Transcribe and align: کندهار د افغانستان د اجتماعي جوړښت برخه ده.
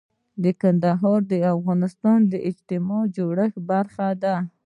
کندهار 0.61 1.19
د 1.31 1.33
افغانستان 1.55 2.19
د 2.31 2.33
اجتماعي 2.49 3.05
جوړښت 3.15 3.57
برخه 3.71 4.07
ده. 4.23 4.35